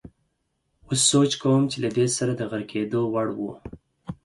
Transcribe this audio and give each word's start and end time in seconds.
اوس 0.87 0.99
سوچ 1.11 1.31
کوم 1.41 1.61
چې 1.71 1.77
له 1.83 1.89
ده 1.95 2.05
سره 2.17 2.31
د 2.35 2.41
غرقېدو 2.51 3.01
وړ 3.13 3.27
وو. 3.37 3.51